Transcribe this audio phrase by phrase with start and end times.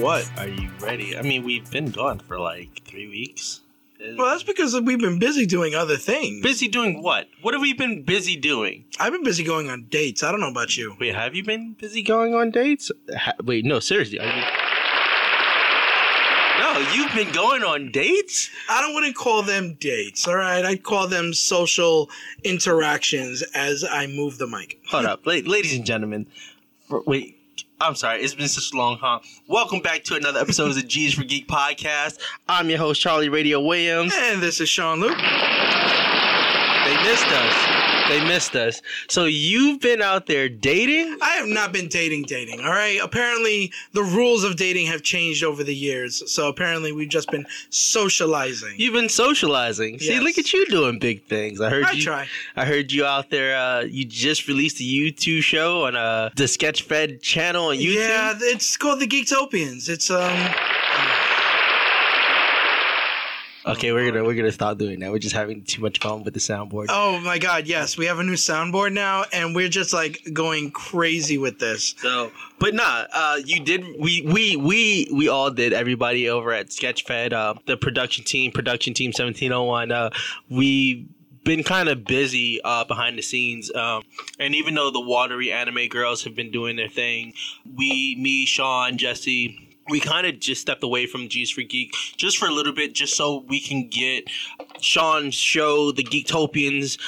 [0.00, 0.30] What?
[0.38, 1.14] Are you ready?
[1.16, 3.60] I mean, we've been gone for like three weeks.
[4.16, 6.42] Well, that's because we've been busy doing other things.
[6.42, 7.28] busy doing what?
[7.42, 8.86] What have we been busy doing?
[8.98, 10.22] I've been busy going on dates.
[10.22, 10.96] I don't know about you.
[10.98, 12.90] Wait, have you been busy going on dates?
[13.14, 14.18] Ha- wait, no, seriously.
[14.20, 14.42] Are you...
[16.60, 18.48] No, you've been going on dates?
[18.70, 20.64] I don't want to call them dates, all right?
[20.64, 22.08] I call them social
[22.42, 24.80] interactions as I move the mic.
[24.88, 26.26] Hold up, La- ladies and gentlemen.
[26.88, 27.36] Wait,
[27.82, 28.20] I'm sorry.
[28.20, 29.20] It's been such a long huh?
[29.48, 32.18] Welcome back to another episode of the G's for Geek podcast.
[32.46, 34.12] I'm your host Charlie Radio Williams.
[34.14, 35.16] And this is Sean Luke.
[35.16, 35.24] They
[37.02, 37.79] missed us.
[38.10, 38.82] They missed us.
[39.08, 41.16] So you've been out there dating?
[41.22, 42.98] I have not been dating, dating, all right?
[43.00, 46.20] Apparently, the rules of dating have changed over the years.
[46.28, 48.74] So apparently, we've just been socializing.
[48.78, 50.00] You've been socializing.
[50.00, 51.60] See, look at you doing big things.
[51.60, 52.02] I heard I you.
[52.02, 52.26] try.
[52.56, 53.56] I heard you out there.
[53.56, 57.94] Uh, you just released a YouTube show on uh, the Sketchfed channel on YouTube.
[57.94, 59.88] Yeah, it's called the Geektopians.
[59.88, 60.52] It's, um.
[63.66, 65.10] Okay, we're gonna we're gonna stop doing that.
[65.10, 66.86] We're just having too much fun with the soundboard.
[66.88, 67.98] Oh my god, yes.
[67.98, 71.94] We have a new soundboard now, and we're just like going crazy with this.
[71.98, 73.84] So, but nah, uh, you did.
[73.98, 75.74] We we we we all did.
[75.74, 79.92] Everybody over at Sketchfed, uh, the production team, production team seventeen oh one.
[79.92, 80.10] Uh,
[80.48, 81.06] we
[81.44, 84.02] been kind of busy uh, behind the scenes, um,
[84.38, 87.34] and even though the watery anime girls have been doing their thing,
[87.76, 89.66] we, me, Sean, Jesse.
[89.90, 92.94] We kind of just stepped away from G's for Geek just for a little bit,
[92.94, 94.24] just so we can get
[94.80, 96.98] Sean's show, The Geektopians,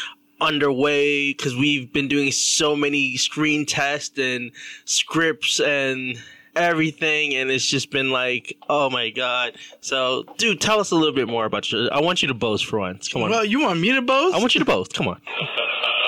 [0.42, 4.50] underway because we've been doing so many screen tests and
[4.84, 6.20] scripts and
[6.56, 9.56] everything and it's just been like oh my god.
[9.80, 11.88] So dude tell us a little bit more about you.
[11.90, 13.08] I want you to boast for once.
[13.08, 13.30] Come on.
[13.30, 14.34] Well, you want me to boast?
[14.34, 14.92] i want you to boast.
[14.94, 15.20] Come on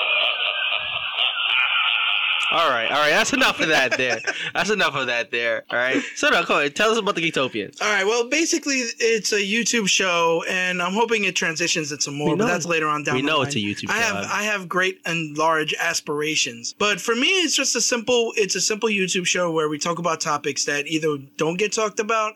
[2.55, 4.19] all right all right that's enough of that there
[4.53, 7.21] that's enough of that there all right so now come on tell us about the
[7.21, 8.05] geektopians All right.
[8.05, 12.35] Well, basically, it's a YouTube show, and I'm hoping it transitions into more.
[12.37, 13.15] But that's later on down.
[13.15, 13.23] The road.
[13.23, 13.47] We know line.
[13.47, 14.15] it's a YouTube I show.
[14.15, 18.31] have I have great and large aspirations, but for me, it's just a simple.
[18.35, 21.99] It's a simple YouTube show where we talk about topics that either don't get talked
[21.99, 22.33] about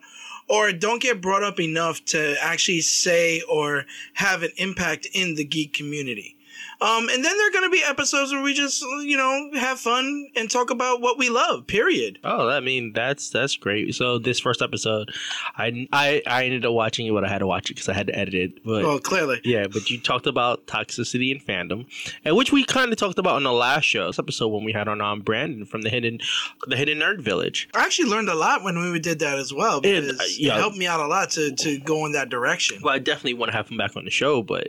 [0.48, 5.44] or don't get brought up enough to actually say or have an impact in the
[5.44, 6.36] geek community.
[6.82, 9.78] Um, and then there are going to be episodes where we just, you know, have
[9.78, 11.66] fun and talk about what we love.
[11.66, 12.18] Period.
[12.24, 13.94] Oh, I mean that's that's great.
[13.94, 15.10] So this first episode,
[15.56, 17.92] I I, I ended up watching it, but I had to watch it because I
[17.92, 18.64] had to edit it.
[18.64, 19.40] But Well, clearly.
[19.44, 21.86] yeah, but you talked about toxicity and fandom,
[22.24, 24.72] and which we kind of talked about on the last show, this episode when we
[24.72, 26.18] had on um, Brandon from the hidden
[26.66, 27.68] the hidden nerd village.
[27.74, 30.54] I actually learned a lot when we did that as well And, uh, yeah.
[30.54, 32.80] it helped me out a lot to, to go in that direction.
[32.82, 34.68] Well, I definitely want to have him back on the show, but.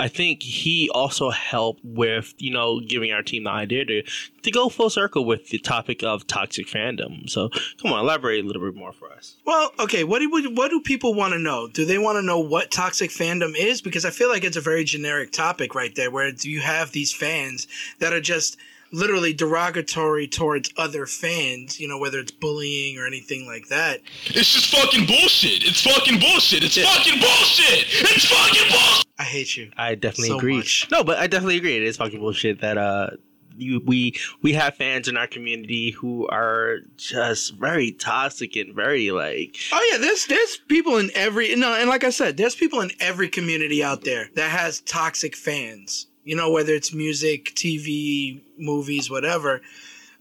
[0.00, 4.02] I think he also helped with, you know, giving our team the idea to
[4.42, 7.28] to go full circle with the topic of toxic fandom.
[7.28, 7.50] So,
[7.82, 9.36] come on, elaborate a little bit more for us.
[9.44, 11.68] Well, okay, what do we, what do people want to know?
[11.68, 13.82] Do they want to know what toxic fandom is?
[13.82, 17.12] Because I feel like it's a very generic topic right there, where you have these
[17.12, 17.68] fans
[17.98, 18.56] that are just
[18.92, 21.78] literally derogatory towards other fans.
[21.78, 24.00] You know, whether it's bullying or anything like that.
[24.28, 25.62] It's just fucking bullshit.
[25.62, 26.64] It's fucking bullshit.
[26.64, 27.84] It's fucking bullshit.
[28.10, 29.09] It's fucking bullshit.
[29.20, 29.70] I hate you.
[29.76, 30.56] I definitely So agree.
[30.56, 30.88] much.
[30.90, 31.76] No, but I definitely agree.
[31.76, 33.10] It is fucking bullshit that uh
[33.56, 39.10] you we we have fans in our community who are just very toxic and very
[39.10, 42.80] like Oh yeah, there's there's people in every no, and like I said, there's people
[42.80, 46.06] in every community out there that has toxic fans.
[46.24, 49.60] You know, whether it's music, TV, movies, whatever.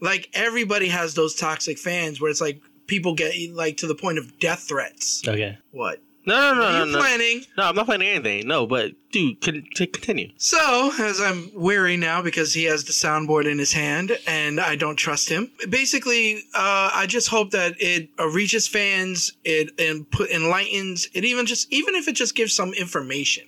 [0.02, 4.18] Like everybody has those toxic fans where it's like people get like to the point
[4.18, 5.22] of death threats.
[5.28, 5.58] okay.
[5.72, 6.02] What?
[6.26, 6.98] No, no, no, no, no.
[7.00, 7.44] planning?
[7.58, 8.48] No, I'm not planning anything.
[8.48, 10.32] No, but dude, con- to continue.
[10.38, 14.76] So, as I'm weary now because he has the soundboard in his hand and I
[14.76, 15.52] don't trust him.
[15.70, 21.26] Basically, uh, I just hope that it uh, reaches fans, it and put enlightens, it
[21.26, 23.46] even just even if it just gives some information.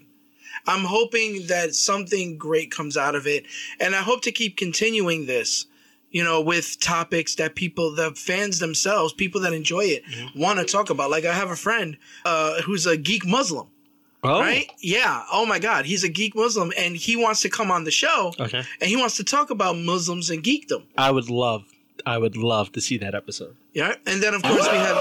[0.67, 3.45] I'm hoping that something great comes out of it,
[3.79, 5.65] and I hope to keep continuing this.
[6.11, 10.03] You know, with topics that people, the fans themselves, people that enjoy it,
[10.35, 11.09] want to talk about.
[11.09, 13.67] Like I have a friend uh, who's a geek Muslim
[14.23, 14.69] Oh, right?
[14.79, 15.23] Yeah.
[15.31, 18.33] Oh my God, he's a geek Muslim, and he wants to come on the show,
[18.39, 18.61] Okay.
[18.79, 20.83] and he wants to talk about Muslims and geekdom.
[20.97, 21.63] I would love,
[22.05, 23.55] I would love to see that episode.
[23.73, 23.95] Yeah.
[24.05, 24.97] And then of course we have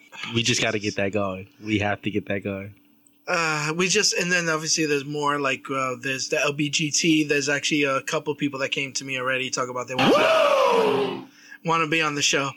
[0.34, 1.48] We just got to get that going.
[1.64, 2.74] We have to get that going.
[3.28, 7.28] Uh we just and then obviously there's more like uh, there's the LBGT.
[7.28, 11.24] There's actually a couple people that came to me already talk about they want to,
[11.64, 12.50] want to be on the show.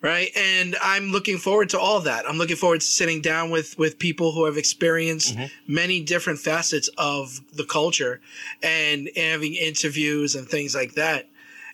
[0.00, 2.28] Right, and I'm looking forward to all that.
[2.28, 5.34] I'm looking forward to sitting down with with people who have experienced
[5.66, 8.20] many different facets of the culture,
[8.62, 11.26] and having interviews and things like that.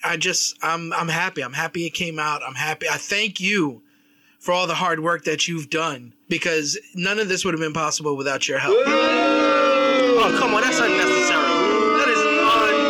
[0.05, 1.43] I just I'm I'm happy.
[1.43, 2.43] I'm happy it came out.
[2.47, 2.87] I'm happy.
[2.89, 3.83] I thank you
[4.41, 7.73] for all the hard work that you've done because none of this would have been
[7.73, 8.75] possible without your help.
[8.77, 11.43] Oh come on, that's unnecessary.
[11.99, 12.21] That is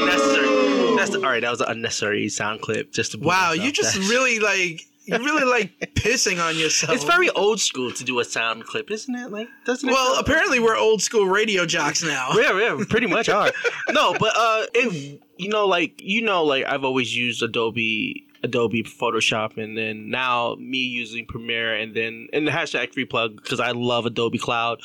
[0.03, 0.97] unnecessary.
[0.97, 1.41] That's the, all right.
[1.41, 2.93] That was an unnecessary sound clip.
[2.93, 6.93] Just to Wow, you just That's- really like you really like pissing on yourself.
[6.95, 9.31] It's very old school to do a sound clip, isn't it?
[9.31, 9.93] Like, doesn't it?
[9.93, 10.19] well.
[10.21, 12.31] Apparently, we're old school radio jocks now.
[12.35, 13.51] yeah, yeah, we pretty much are.
[13.91, 18.83] No, but uh, it, you know, like you know, like I've always used Adobe, Adobe
[18.83, 23.61] Photoshop, and then now me using Premiere, and then and the hashtag free plug because
[23.61, 24.81] I love Adobe Cloud.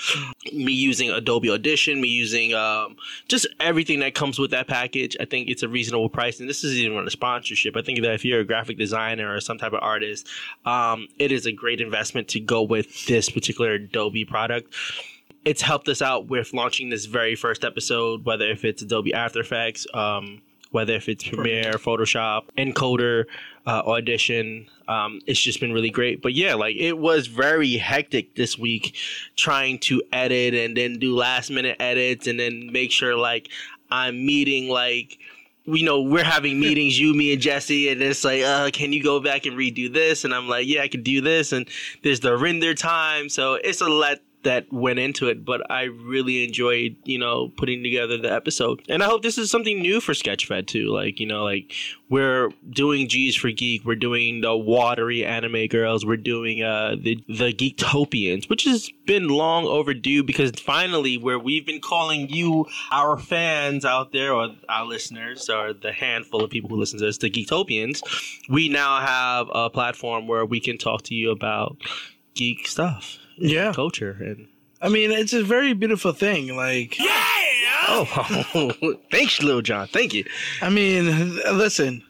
[0.51, 2.95] Me using Adobe Audition, me using um,
[3.27, 5.15] just everything that comes with that package.
[5.19, 7.77] I think it's a reasonable price, and this isn't even a sponsorship.
[7.77, 10.27] I think that if you're a graphic designer or some type of artist,
[10.65, 14.73] um, it is a great investment to go with this particular Adobe product
[15.45, 19.39] it's helped us out with launching this very first episode, whether if it's Adobe After
[19.39, 20.41] Effects, um,
[20.75, 23.23] whether if it's Premiere, Photoshop, Encoder,
[23.65, 24.67] uh, Audition.
[24.89, 26.21] Um, it's just been really great.
[26.21, 28.93] But yeah, like it was very hectic this week
[29.37, 33.47] trying to edit and then do last minute edits and then make sure like
[33.89, 35.17] I'm meeting like
[35.63, 39.01] you know, we're having meetings, you, me, and Jesse, and it's like, uh, can you
[39.01, 40.23] go back and redo this?
[40.25, 41.53] And I'm like, yeah, I could do this.
[41.53, 41.67] And
[42.03, 43.29] there's the render time.
[43.29, 47.83] So it's a lot that went into it, but I really enjoyed, you know, putting
[47.83, 48.81] together the episode.
[48.87, 50.87] And I hope this is something new for Sketchfed too.
[50.89, 51.73] Like, you know, like
[52.09, 57.21] we're doing G's for Geek, we're doing the watery anime girls, we're doing uh the
[57.27, 63.17] the Geektopians, which has been long overdue because finally where we've been calling you our
[63.17, 67.17] fans out there or our listeners or the handful of people who listen to us,
[67.17, 68.01] the Geektopians,
[68.47, 71.77] we now have a platform where we can talk to you about
[72.35, 74.17] geek stuff Yeah, culture.
[74.19, 74.47] And
[74.81, 76.55] I mean it's a very beautiful thing.
[76.55, 76.97] Like,
[77.87, 78.71] oh
[79.11, 80.25] thanks little john thank you.
[80.61, 82.03] I mean, listen,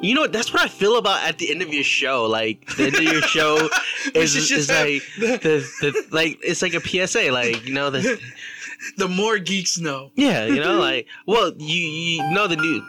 [0.00, 0.32] you know what?
[0.32, 2.24] That's what i feel about at the end of your show.
[2.26, 3.56] Like the end of your show
[4.14, 7.74] is, should is just like the- the, the like it's like a psa like you
[7.74, 8.20] know the
[8.98, 10.10] the more geeks know.
[10.14, 12.82] yeah you know like well you you know the new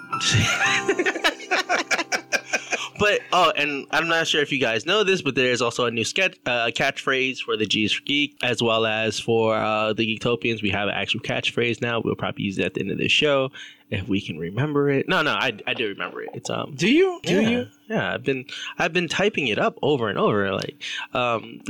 [2.97, 5.92] But oh, and I'm not sure if you guys know this, but there's also a
[5.92, 10.18] new sketch uh, catchphrase for the G's for Geek, as well as for uh, the
[10.18, 10.62] Geektopians.
[10.62, 12.00] We have an actual catchphrase now.
[12.00, 13.51] We'll probably use it at the end of this show
[13.89, 15.07] if we can remember it.
[15.07, 16.30] No, no, I, I do remember it.
[16.33, 16.74] It's um.
[16.75, 17.19] Do you?
[17.24, 17.68] Do yeah, you?
[17.88, 18.45] Yeah, I've been
[18.77, 20.53] I've been typing it up over and over.
[20.53, 20.81] Like,
[21.13, 21.62] um,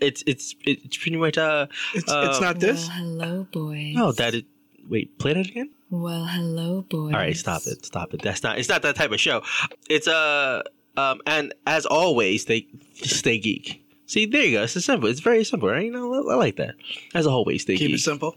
[0.00, 1.66] it's it's it's pretty much uh.
[1.94, 2.88] It's, uh, it's not this.
[2.88, 3.94] Well, hello, boys.
[3.94, 4.42] No, that is.
[4.88, 5.70] Wait, play that again.
[5.90, 7.14] Well, hello, boys.
[7.14, 8.22] All right, stop it, stop it.
[8.22, 8.58] That's not.
[8.58, 9.42] It's not that type of show.
[9.88, 10.62] It's uh,
[10.96, 13.82] um, and as always, they stay geek.
[14.06, 14.62] See, there you go.
[14.64, 15.08] It's simple.
[15.08, 15.84] It's very simple, right?
[15.84, 16.74] You know, I, I like that.
[17.14, 17.78] As always, stay geek.
[17.80, 17.96] Keep geek.
[17.98, 18.36] it simple.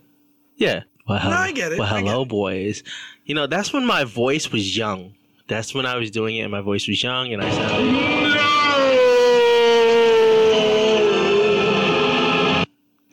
[0.58, 0.84] Yeah.
[1.08, 2.28] Well, hello, I get it, Well, hello, it.
[2.30, 2.84] boys.
[3.26, 5.14] You know, that's when my voice was young.
[5.48, 8.49] That's when I was doing it, and my voice was young, and I sounded.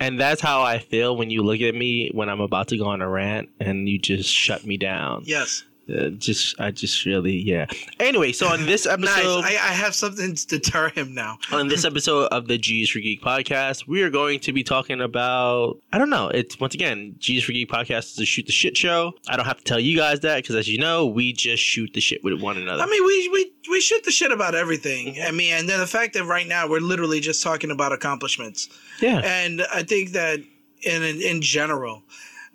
[0.07, 2.87] And that's how I feel when you look at me when I'm about to go
[2.87, 5.23] on a rant, and you just shut me down.
[5.27, 5.65] Yes.
[5.89, 7.67] Uh, just, I just really, yeah.
[8.01, 9.57] Anyway, so on this episode, Nice.
[9.57, 11.39] I, I have something to deter him now.
[11.53, 15.01] on this episode of the G's for Geek podcast, we are going to be talking
[15.01, 16.29] about I don't know.
[16.29, 19.13] It's once again G's for Geek podcast is a shoot the shit show.
[19.29, 21.93] I don't have to tell you guys that because as you know, we just shoot
[21.93, 22.83] the shit with one another.
[22.83, 25.17] I mean, we we we shoot the shit about everything.
[25.23, 28.69] I mean, and then the fact that right now we're literally just talking about accomplishments,
[29.01, 30.41] yeah, and I think that
[30.83, 32.03] in in, in general.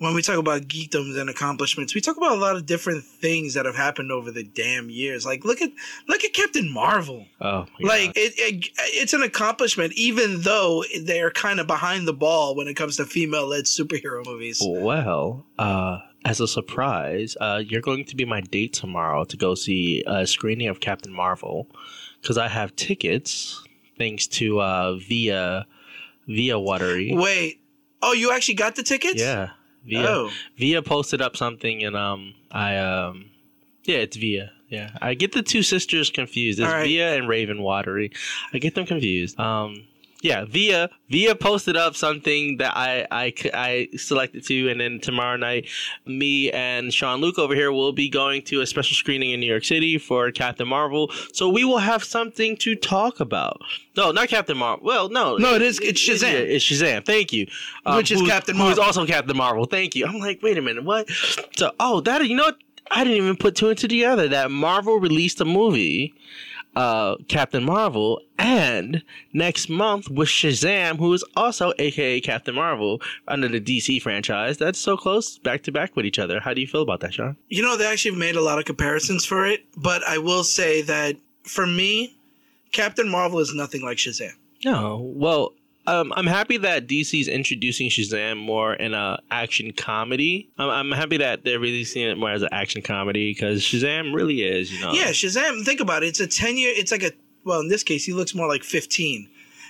[0.01, 3.53] When we talk about geekdoms and accomplishments, we talk about a lot of different things
[3.53, 5.27] that have happened over the damn years.
[5.27, 5.69] Like look at
[6.07, 7.27] look at Captain Marvel.
[7.39, 12.55] oh, Like it, it, it's an accomplishment, even though they're kind of behind the ball
[12.55, 14.59] when it comes to female-led superhero movies.
[14.65, 19.53] well, uh, as a surprise, uh, you're going to be my date tomorrow to go
[19.53, 21.67] see a screening of Captain Marvel
[22.19, 23.63] because I have tickets
[23.99, 25.67] thanks to uh, via
[26.27, 27.13] via Watery.
[27.13, 27.61] Wait,
[28.01, 29.21] oh, you actually got the tickets?
[29.21, 29.51] Yeah,
[29.85, 33.29] via Oh, Via posted up something and um I um
[33.83, 34.51] yeah it's Via.
[34.69, 34.91] Yeah.
[35.01, 36.59] I get the two sisters confused.
[36.59, 36.85] It's right.
[36.85, 38.11] Via and Raven Watery.
[38.53, 39.39] I get them confused.
[39.39, 39.83] Um
[40.21, 45.35] yeah Via Via posted up something that I, I I selected to and then tomorrow
[45.37, 45.67] night
[46.05, 49.47] me and Sean Luke over here will be going to a special screening in New
[49.47, 53.59] York City for Captain Marvel so we will have something to talk about
[53.97, 56.33] no not Captain Marvel well no No, it is- it's Shazam.
[56.33, 57.47] it's Shazam thank you
[57.85, 59.65] Um, Which is who- Captain who is also Captain Marvel.
[59.65, 60.05] Thank you.
[60.05, 61.09] I'm like, wait a minute, what?
[61.57, 62.51] So, oh, that you know?
[62.89, 64.27] I didn't even put two and two together.
[64.27, 66.13] That Marvel released a movie,
[66.75, 73.47] uh, Captain Marvel, and next month with Shazam, who is also AKA Captain Marvel under
[73.47, 74.57] the DC franchise.
[74.57, 76.39] That's so close, back to back with each other.
[76.39, 77.37] How do you feel about that, Sean?
[77.49, 80.81] you know they actually made a lot of comparisons for it, but I will say
[80.83, 82.15] that for me,
[82.71, 84.31] Captain Marvel is nothing like Shazam.
[84.63, 85.11] No.
[85.15, 85.53] Well,
[85.91, 90.49] um, I'm happy that DC's introducing Shazam more in a action comedy.
[90.57, 94.43] I'm, I'm happy that they're releasing it more as an action comedy because Shazam really
[94.43, 94.93] is, you know.
[94.93, 95.65] Yeah, Shazam.
[95.65, 96.07] Think about it.
[96.07, 96.73] It's a ten year.
[96.75, 97.11] It's like a
[97.43, 99.29] well, in this case, he looks more like fifteen.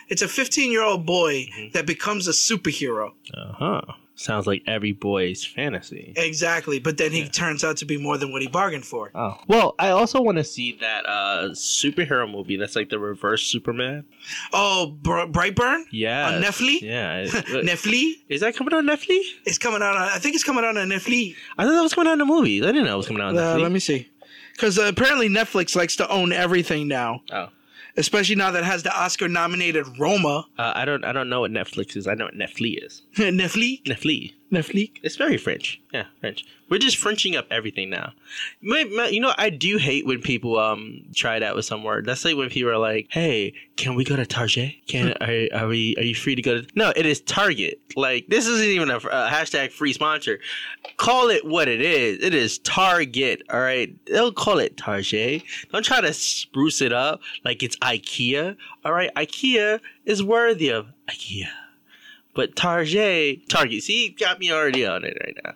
[0.10, 3.12] It's a fifteen year old boy that becomes a superhero.
[3.34, 3.82] Uh huh.
[4.22, 6.14] Sounds like every boy's fantasy.
[6.16, 9.10] Exactly, but then he turns out to be more than what he bargained for.
[9.16, 9.38] Oh.
[9.48, 14.06] Well, I also want to see that uh superhero movie that's like the reverse Superman.
[14.54, 16.30] Oh, Br- Brightburn Yeah.
[16.36, 16.82] on Netflix.
[16.82, 17.24] Yeah.
[17.26, 18.14] Netflix.
[18.30, 19.22] Is that coming on Netflix?
[19.46, 19.96] It's coming out.
[19.96, 21.36] On, I think it's coming out on Netflix.
[21.58, 22.62] I thought that was coming out in the movie.
[22.62, 24.08] I didn't know it was coming out on Uh, let me see.
[24.54, 27.48] Because uh, apparently Netflix likes to own everything now, Oh.
[27.98, 30.46] Especially now that it has the Oscar-nominated Roma.
[30.58, 31.04] Uh, I don't.
[31.04, 32.08] I don't know what Netflix is.
[32.08, 33.02] I know what Netflix is.
[33.16, 33.84] Netflix.
[33.84, 34.34] Netflix.
[34.52, 34.92] Netflix.
[35.04, 35.82] It's very French.
[35.94, 36.46] Yeah, French.
[36.70, 38.14] We're just Frenching up everything now.
[38.62, 42.06] You know, I do hate when people um try that with some word.
[42.06, 44.76] That's like when people are like, "Hey, can we go to Target?
[44.88, 47.82] Can are, are we are you free to go to?" No, it is Target.
[47.96, 50.40] Like this isn't even a, a hashtag free sponsor.
[50.98, 52.24] Call it what it is.
[52.24, 53.42] It is Target.
[53.50, 55.44] All right, they'll call it Target.
[55.72, 58.56] Don't try to spruce it up like it's IKEA.
[58.86, 61.48] All right, IKEA is worthy of IKEA.
[62.34, 65.54] But Target, Target, see, got me already on it right now.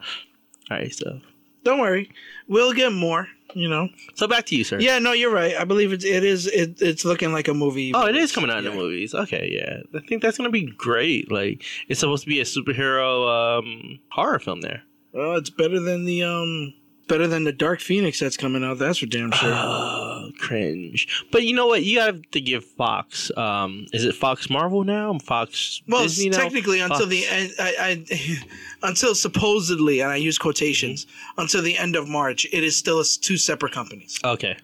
[0.72, 1.22] All right, so
[1.64, 2.10] Don't worry,
[2.48, 3.28] we'll get more.
[3.54, 3.88] You know.
[4.16, 4.80] so back to you, sir.
[4.82, 5.56] Yeah, no, you're right.
[5.56, 7.94] I believe it's it is it, it's looking like a movie.
[7.94, 9.14] Oh, it is coming out in the movies.
[9.14, 9.78] Okay, yeah.
[9.98, 11.32] I think that's gonna be great.
[11.32, 14.84] Like, it's supposed to be a superhero um horror film there.
[15.14, 16.74] Well, it's better than the um
[17.08, 18.80] better than the Dark Phoenix that's coming out.
[18.80, 19.54] That's for damn sure.
[19.54, 21.26] Oh, cringe.
[21.32, 21.84] But you know what?
[21.84, 23.32] You have to give Fox.
[23.38, 25.18] Um, is it Fox Marvel now?
[25.20, 26.38] Fox well, Disney now?
[26.38, 28.38] technically, until Fox- the end, I, I,
[28.88, 31.08] until supposedly, and I use quotations,
[31.38, 34.20] until the end of March, it is still two separate companies.
[34.24, 34.58] Okay.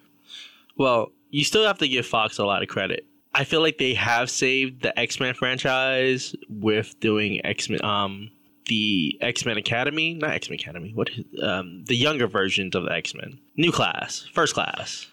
[0.76, 3.06] Well, you still have to give Fox a lot of credit.
[3.34, 8.30] I feel like they have saved the X Men franchise with doing X Men, um,
[8.66, 10.92] the X Men Academy, not X Men Academy.
[10.94, 15.06] What is um the younger versions of the X Men, new class, first class,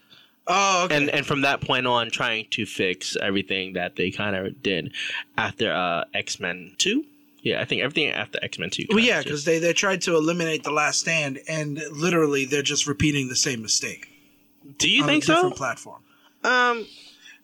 [0.47, 0.95] Oh, okay.
[0.97, 4.93] and and from that point on, trying to fix everything that they kind of did
[5.37, 7.05] after uh X Men Two.
[7.41, 8.85] Yeah, I think everything after X Men Two.
[8.89, 12.85] well, yeah, because they they tried to eliminate the Last Stand, and literally they're just
[12.87, 14.07] repeating the same mistake
[14.77, 15.33] do you on think a so?
[15.35, 16.01] different platform.
[16.43, 16.85] Um.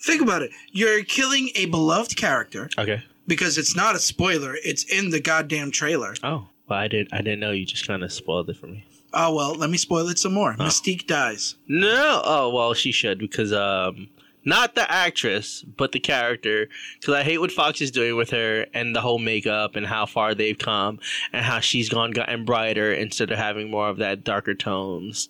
[0.02, 0.52] Think about it.
[0.72, 3.02] You're killing a beloved character Okay.
[3.28, 4.56] Because it's not a spoiler.
[4.64, 6.16] It's in the goddamn trailer.
[6.24, 7.14] Oh, well, I didn't.
[7.14, 8.86] I didn't know you just kind of spoiled it for me.
[9.14, 10.56] Oh well, let me spoil it some more.
[10.56, 11.56] Mystique dies.
[11.68, 12.22] No.
[12.26, 14.10] Oh well, she should because um,
[14.44, 16.68] not the actress, but the character.
[17.00, 20.06] Because I hate what Fox is doing with her and the whole makeup and how
[20.06, 21.00] far they've come
[21.32, 25.30] and how she's gone gotten brighter instead of having more of that darker tones,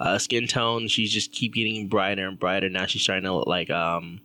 [0.00, 0.86] uh, skin tone.
[0.86, 2.68] She's just keep getting brighter and brighter.
[2.68, 4.20] Now she's starting to look like um,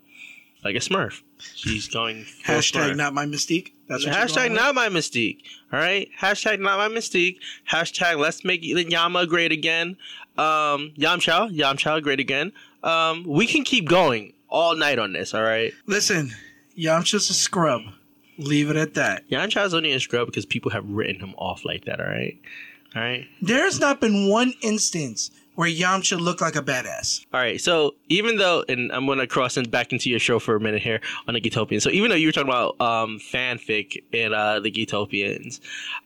[0.63, 1.21] like a Smurf.
[1.55, 2.95] She's going Hashtag Smurf.
[2.95, 3.71] not my Mystique.
[3.89, 4.61] That's Hashtag going with?
[4.61, 5.39] not my mystique.
[5.73, 6.09] All right.
[6.19, 7.37] Hashtag not my mystique.
[7.69, 9.97] Hashtag let's make Yama great again.
[10.37, 12.53] Um, Yamcha, Yamcha great again.
[12.83, 15.33] Um, we can keep going all night on this.
[15.33, 15.73] All right.
[15.87, 16.31] Listen,
[16.77, 17.81] Yamcha's a scrub.
[18.37, 19.27] Leave it at that.
[19.29, 21.99] Yamcha's only a scrub because people have written him off like that.
[21.99, 22.39] All right.
[22.95, 23.27] All right.
[23.41, 27.25] There's not been one instance where Yamcha looked like a badass.
[27.33, 27.59] All right.
[27.59, 30.81] So even though, and I'm gonna cross in back into your show for a minute
[30.81, 31.81] here on the Geektopians.
[31.81, 35.59] So even though you were talking about um, fanfic and uh, the Geektopians,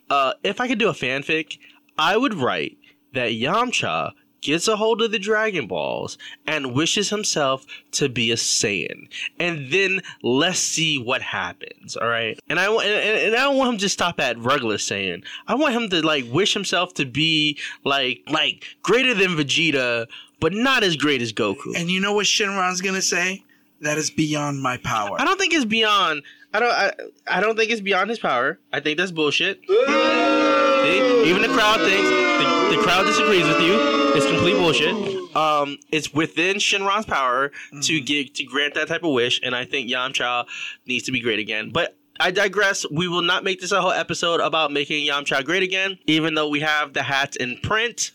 [0.10, 1.60] uh, if I could do a fanfic,
[2.00, 2.80] I would write
[3.14, 8.36] that Yamcha gets a hold of the Dragon Balls and wishes himself to be a
[8.36, 9.08] Saiyan,
[9.40, 11.96] and then let's see what happens.
[11.98, 12.40] All right.
[12.50, 15.24] And I and, and I don't want him to stop at regular Saiyan.
[15.48, 20.08] I want him to like wish himself to be like like greater than Vegeta
[20.44, 21.74] but not as great as Goku.
[21.74, 23.46] And you know what Shenron's gonna say?
[23.80, 25.16] That is beyond my power.
[25.20, 26.24] I don't think it's beyond.
[26.54, 26.72] I don't.
[26.72, 26.94] I,
[27.28, 28.60] I don't think it's beyond his power.
[28.74, 29.62] I think that's bullshit.
[29.66, 31.30] See?
[31.30, 34.03] Even the crowd thinks the, the crowd disagrees with you.
[34.16, 35.36] It's complete bullshit.
[35.36, 37.52] Um, it's within Shenron's power
[37.82, 40.46] to get to grant that type of wish, and I think Yamcha
[40.86, 41.72] needs to be great again.
[41.72, 42.86] But I digress.
[42.92, 46.48] We will not make this a whole episode about making Yamcha great again, even though
[46.48, 48.12] we have the hats in print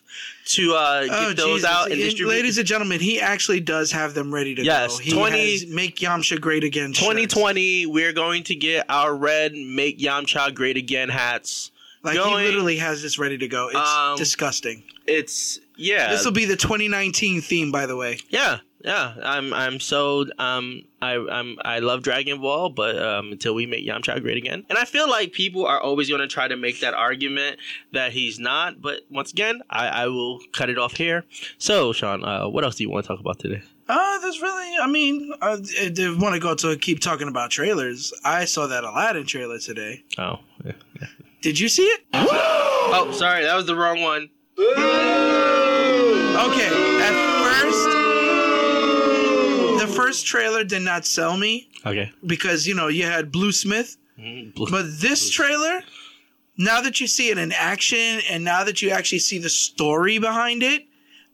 [0.47, 1.65] to uh, get Oh, those Jesus.
[1.71, 2.29] out and distribute.
[2.29, 5.05] Ladies and gentlemen, he actually does have them ready to Yes, go.
[5.05, 6.93] He 20 has make Yamcha great again.
[6.93, 11.73] 2020, we're going to get our red "Make Yamcha Great Again" hats.
[12.05, 13.69] Like going- he literally has this ready to go.
[13.69, 14.85] It's Um, disgusting.
[15.09, 18.19] It's yeah, This will be the 2019 theme, by the way.
[18.29, 18.59] yeah.
[18.85, 23.67] yeah, I'm I'm so um I I'm I love Dragon Ball, but um until we
[23.67, 26.57] make Yamcha great again, and I feel like people are always going to try to
[26.57, 27.59] make that argument
[27.93, 28.81] that he's not.
[28.81, 31.25] But once again, I I will cut it off here.
[31.59, 33.63] So Sean, uh, what else do you want to talk about today?
[33.89, 38.13] Uh, there's really, I mean, uh, I want to go to keep talking about trailers.
[38.23, 40.05] I saw that Aladdin trailer today.
[40.19, 40.73] Oh, yeah.
[41.41, 42.01] Did you see it?
[42.13, 44.29] oh, sorry, that was the wrong one.
[46.39, 46.69] Okay,
[47.03, 47.85] at first,
[49.85, 53.97] the first trailer did not sell me Okay, because, you know, you had Blue Smith.
[54.19, 55.83] Mhm, blue- But this trailer,
[56.57, 60.19] now that you see it in action and now that you actually see the story
[60.19, 60.85] behind it,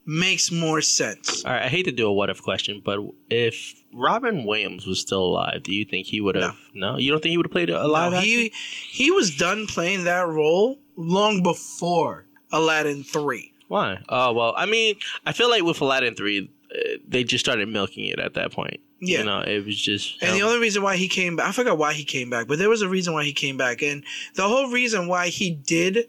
[0.07, 1.43] makes more sense.
[1.45, 4.99] All right, I hate to do a what if question, but if Robin Williams was
[4.99, 6.55] still alive, do you think he would have?
[6.73, 6.97] No.
[6.97, 8.29] you don't think he would have played a live No, action?
[8.31, 8.51] he
[8.89, 13.51] he was done playing that role long before Aladdin 3.
[13.67, 13.99] Why?
[14.09, 14.95] Oh well, I mean,
[15.25, 18.79] I feel like with Aladdin three, uh, they just started milking it at that point.
[18.99, 19.19] Yeah.
[19.19, 20.21] you know, it was just.
[20.21, 22.47] And the um, only reason why he came back, I forgot why he came back,
[22.47, 23.81] but there was a reason why he came back.
[23.81, 24.03] And
[24.35, 26.07] the whole reason why he did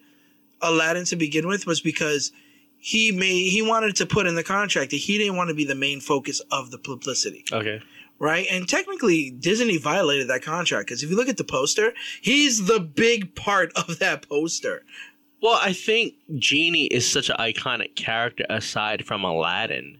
[0.62, 2.32] Aladdin to begin with was because
[2.78, 5.64] he made he wanted to put in the contract that he didn't want to be
[5.64, 7.44] the main focus of the publicity.
[7.52, 7.82] okay.
[8.18, 8.46] right?
[8.50, 12.80] And technically, Disney violated that contract because if you look at the poster, he's the
[12.80, 14.84] big part of that poster.
[15.42, 19.98] Well, I think Genie is such an iconic character aside from Aladdin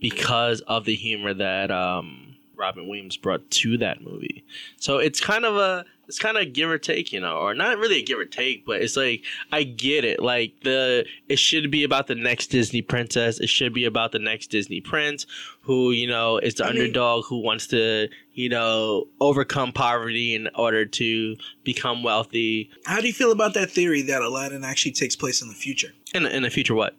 [0.00, 4.44] because of the humor that um, Robin Williams brought to that movie.
[4.76, 7.78] So it's kind of a it's kind of give or take, you know, or not
[7.78, 10.20] really a give or take, but it's like I get it.
[10.20, 13.38] Like the it should be about the next Disney princess.
[13.38, 15.26] It should be about the next Disney prince
[15.62, 20.34] who, you know, is the I mean- underdog who wants to, you know, overcome poverty
[20.34, 22.70] in order to become wealthy.
[22.84, 25.92] How do you feel about that theory that Aladdin actually takes place in the future?
[26.14, 26.96] In the, in the future, what?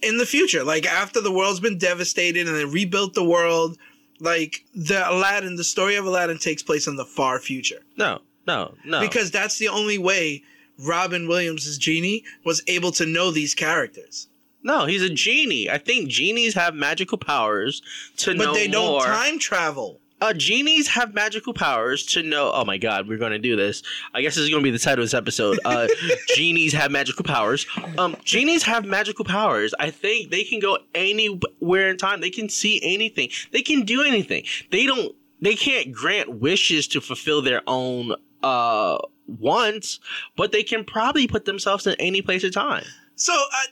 [0.00, 3.76] In the future, like after the world's been devastated and they rebuilt the world,
[4.20, 8.74] like the Aladdin, the story of Aladdin takes place in the far future No, no,
[8.84, 9.00] no.
[9.00, 10.42] because that's the only way
[10.78, 14.28] Robin Williams' genie was able to know these characters.
[14.62, 15.70] no, he's a genie.
[15.70, 17.80] I think genies have magical powers
[18.18, 19.04] to know But they don't more.
[19.04, 20.00] time travel.
[20.20, 22.50] uh, genies have magical powers to know.
[22.52, 23.82] Oh my god, we're going to do this.
[24.14, 25.58] I guess this is going to be the title of this episode.
[25.64, 25.86] Uh,
[26.36, 27.66] genies have magical powers.
[27.98, 29.74] Um, genies have magical powers.
[29.78, 32.20] I think they can go anywhere in time.
[32.20, 33.30] They can see anything.
[33.52, 34.44] They can do anything.
[34.72, 35.14] They don't.
[35.40, 40.00] They can't grant wishes to fulfill their own uh wants,
[40.36, 42.84] but they can probably put themselves in any place or time.
[43.16, 43.64] So I,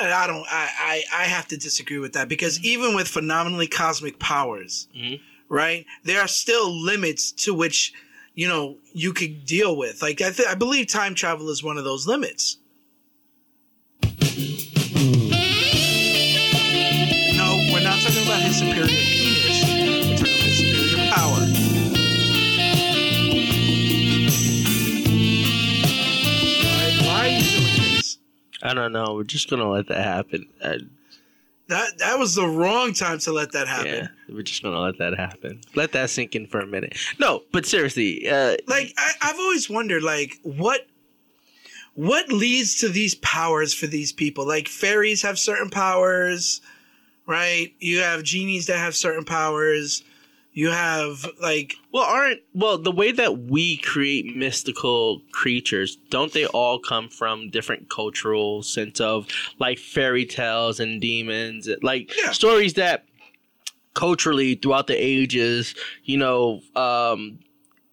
[0.00, 0.44] and I don't.
[0.50, 5.20] I, I I have to disagree with that because even with phenomenally cosmic powers, Mhm.
[5.48, 7.92] right, there are still limits to which
[8.34, 10.02] you know you could deal with.
[10.02, 12.58] Like I, th- I believe time travel is one of those limits.
[17.36, 18.86] No, we're not talking about his superior
[28.62, 29.14] I don't know.
[29.14, 30.46] We're just gonna let that happen.
[30.62, 30.78] Uh,
[31.68, 33.86] That that was the wrong time to let that happen.
[33.94, 35.60] yeah, we're just gonna let that happen.
[35.74, 36.96] Let that sink in for a minute.
[37.18, 40.86] No, but seriously, uh, Like I, I've always wondered, like what
[41.94, 44.46] what leads to these powers for these people?
[44.46, 46.60] Like fairies have certain powers,
[47.26, 47.74] right?
[47.80, 50.02] You have genies that have certain powers.
[50.58, 55.94] You have like well, aren't well the way that we create mystical creatures?
[56.10, 59.28] Don't they all come from different cultural sense of
[59.60, 62.32] like fairy tales and demons, like Yeah.
[62.32, 63.04] stories that
[63.94, 67.38] culturally throughout the ages, you know, um,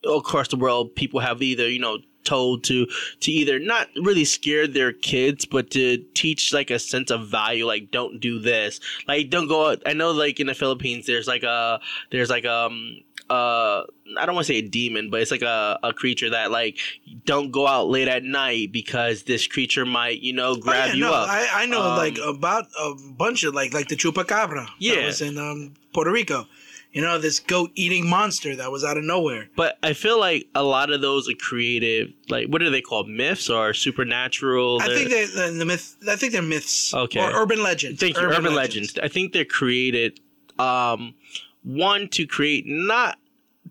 [0.04, 2.85] across the world, people have either you know told to
[3.19, 7.65] to either not really scare their kids but to teach like a sense of value
[7.65, 11.27] like don't do this like don't go out i know like in the philippines there's
[11.27, 11.79] like a
[12.11, 12.97] there's like um
[13.29, 13.81] uh
[14.19, 16.77] i don't want to say a demon but it's like a, a creature that like
[17.25, 20.93] don't go out late at night because this creature might you know grab oh, yeah,
[20.93, 23.95] you no, up I, I know Um, like about a bunch of like like the
[23.95, 24.67] chupacabra.
[24.79, 24.95] Yeah.
[24.95, 26.47] that was in um, Puerto Rico.
[26.95, 29.49] You know this goat eating monster that was out of nowhere.
[29.58, 32.13] But I feel like a lot of those are creative.
[32.29, 33.10] Like, what are they called?
[33.10, 34.81] Myths or supernatural?
[34.81, 35.97] I think they're the, the myth.
[36.10, 36.93] I think they're myths.
[36.93, 37.19] Okay.
[37.19, 37.99] Or urban legends.
[37.99, 38.97] Thank you, urban, legends.
[39.03, 40.21] I think they're created.
[40.58, 41.15] Um,
[41.63, 43.17] one to create not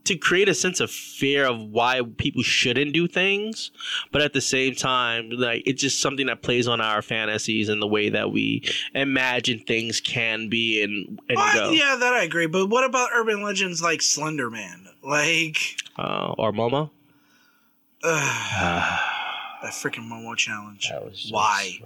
[0.05, 3.71] to create a sense of fear of why people shouldn't do things,
[4.13, 7.81] but at the same time, like it's just something that plays on our fantasies and
[7.81, 8.63] the way that we
[8.95, 11.71] imagine things can be and and Well, go.
[11.71, 12.47] yeah, that I agree.
[12.47, 14.89] But what about urban legends like Slender Man?
[15.03, 16.91] Like, Uh, or Momo.
[18.03, 18.11] ugh,
[19.63, 20.89] that freaking Momo challenge.
[20.91, 21.79] That was just- Why?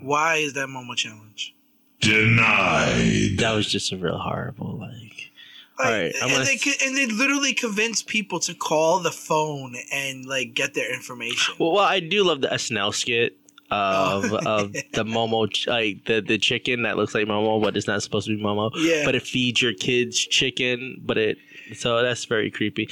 [0.00, 1.54] Why is that Momo challenge?
[2.00, 3.38] Denied.
[3.38, 5.30] That was just a real horrible like.
[5.78, 9.74] All right, I'm and gonna they and they literally convince people to call the phone
[9.92, 11.54] and like get their information.
[11.58, 13.36] Well, well, I do love the SNL skit
[13.70, 14.36] of Oh.
[14.44, 18.26] of the Momo, like the the chicken that looks like Momo, but it's not supposed
[18.28, 18.70] to be Momo.
[18.76, 19.04] Yeah.
[19.04, 21.38] But it feeds your kids chicken, but it
[21.74, 22.88] so that's very creepy.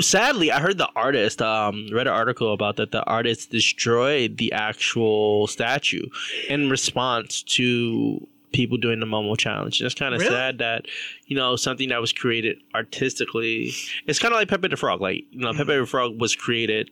[0.00, 2.90] Sadly, I heard the artist um read an article about that.
[2.90, 6.06] The artist destroyed the actual statue
[6.48, 9.82] in response to people doing the Momo challenge.
[9.82, 10.32] It's kind of Really?
[10.32, 10.86] sad that
[11.26, 13.72] you know something that was created artistically.
[14.06, 15.00] It's kind of like Pepe the Frog.
[15.00, 15.58] Like you know, Mm-hmm.
[15.58, 16.90] Pepe the Frog was created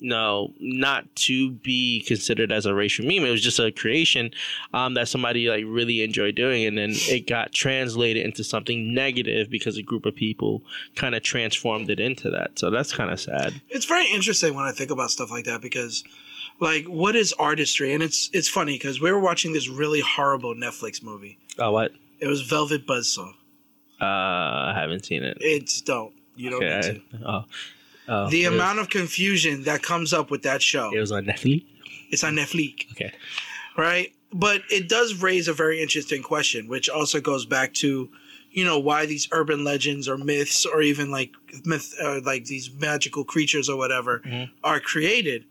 [0.00, 3.24] no, not to be considered as a racial meme.
[3.24, 4.32] It was just a creation
[4.74, 9.48] um, that somebody like really enjoyed doing, and then it got translated into something negative
[9.48, 10.62] because a group of people
[10.96, 12.58] kind of transformed it into that.
[12.58, 13.54] So that's kind of sad.
[13.70, 16.02] It's very interesting when I think about stuff like that because,
[16.60, 17.92] like, what is artistry?
[17.92, 21.38] And it's it's funny because we were watching this really horrible Netflix movie.
[21.58, 21.92] Oh, what?
[22.20, 23.30] It was Velvet Buzzsaw.
[24.00, 25.38] Uh, I haven't seen it.
[25.40, 27.02] It's don't you don't need Okay.
[27.12, 27.28] to.
[27.28, 27.44] Oh,
[28.08, 30.90] oh, The it was- amount of confusion that comes up with that show.
[30.94, 31.64] it was on Netflix.
[32.10, 32.90] It's on Netflix.
[32.92, 33.12] Okay.
[33.76, 34.12] right?
[34.32, 38.08] But it does raise a very interesting question, which also goes back to,
[38.50, 41.32] you know, why these urban legends or myths or even like
[41.64, 44.50] myth, uh, like these magical creatures or whatever Mhm.
[44.64, 45.44] are created.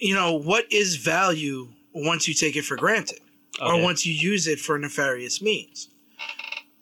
[0.00, 3.20] You know, what is value once you take it for granted
[3.60, 5.88] or once you use it for nefarious means?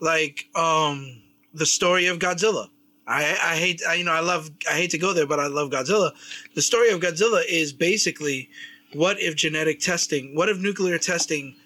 [0.00, 2.68] Like um the story of Godzilla.
[3.06, 5.48] I, I hate I, you know I love I hate to go there, but I
[5.48, 6.12] love Godzilla.
[6.54, 8.50] The story of Godzilla is basically
[8.92, 11.56] what if genetic testing, what if nuclear testing,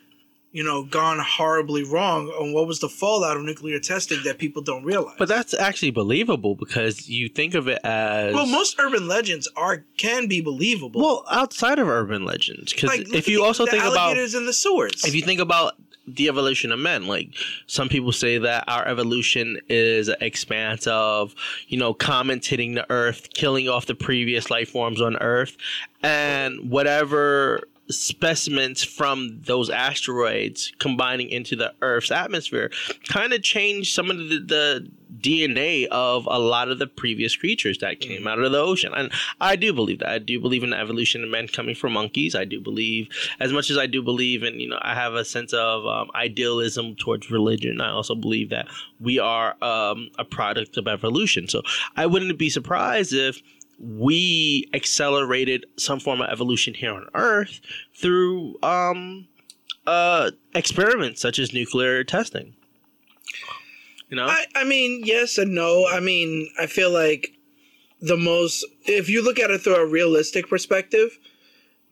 [0.52, 4.60] you know, gone horribly wrong, and what was the fallout of nuclear testing that people
[4.62, 5.14] don't realize?
[5.18, 9.84] But that's actually believable because you think of it as well, most urban legends are
[9.96, 11.00] can be believable.
[11.00, 14.34] well outside of urban legends because Like, if you the- also the think about alligators
[14.34, 15.74] in the sewers, if you think about
[16.06, 17.28] the evolution of men like
[17.68, 21.32] some people say that our evolution is an expanse of
[21.68, 25.56] you know comets hitting the earth killing off the previous life forms on earth
[26.02, 27.62] and whatever
[27.92, 32.70] specimens from those asteroids combining into the earth's atmosphere
[33.09, 37.78] kind of changed some of the, the dna of a lot of the previous creatures
[37.78, 38.92] that came out of the ocean.
[38.94, 40.09] And i do believe that.
[40.09, 42.35] I do believe in the evolution of men coming from monkeys.
[42.35, 43.09] I do believe
[43.40, 46.11] as much as i do believe in you know i have a sense of um,
[46.14, 48.66] idealism towards religion i also believe that
[49.00, 51.48] we are um, a product of evolution.
[51.48, 51.62] So
[51.96, 53.42] i wouldn't be surprised if
[53.78, 57.61] we accelerated some form of evolution here on earth
[57.94, 59.26] through um
[59.87, 62.54] uh experiments such as nuclear testing
[64.12, 65.88] you know I, I mean, yes and no.
[65.90, 67.32] I mean, I feel like
[68.02, 71.18] the most, if you look at it through a realistic perspective,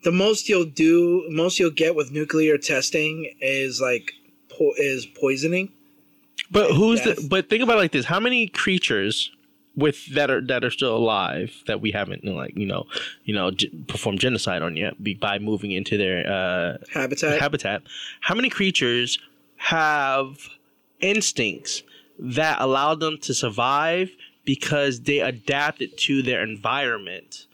[0.03, 4.11] the most you'll do, most you'll get with nuclear testing is like
[4.49, 5.71] po- is poisoning.
[6.51, 7.25] But who's the?
[7.27, 9.31] But think about it like this: How many creatures
[9.75, 12.85] with that are that are still alive that we haven't like you know
[13.23, 17.39] you know g- performed genocide on yet by moving into their uh, Habitat.
[17.39, 17.81] habitat?
[18.19, 19.17] How many creatures
[19.57, 20.49] have
[20.99, 21.83] instincts
[22.19, 24.09] that allow them to survive
[24.43, 27.47] because they adapted to their environment?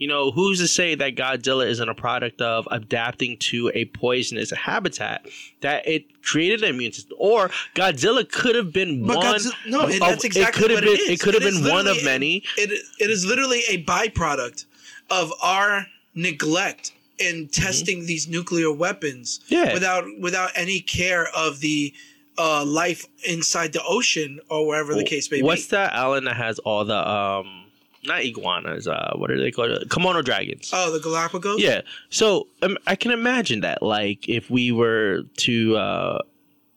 [0.00, 4.50] You know, who's to say that Godzilla isn't a product of adapting to a poisonous
[4.50, 5.26] habitat
[5.60, 7.16] that it created an immune system?
[7.20, 9.26] Or Godzilla could have been But one.
[9.26, 10.94] Godzilla- no, of- that's it exactly could have what been.
[10.94, 11.08] it is.
[11.10, 12.42] It could have been one of many.
[12.56, 14.64] It it is literally a byproduct
[15.10, 19.74] of our neglect in testing these nuclear weapons Yeah.
[19.74, 21.92] without without any care of the
[22.38, 25.46] uh, life inside the ocean or wherever the case may What's be.
[25.46, 27.59] What's that island that has all the um
[28.04, 28.86] not iguanas?
[28.86, 29.90] Uh, what are they called?
[29.90, 30.70] Kimono dragons.
[30.72, 31.60] Oh, the Galapagos.
[31.60, 31.82] Yeah.
[32.08, 36.18] So um, I can imagine that, like, if we were to, uh,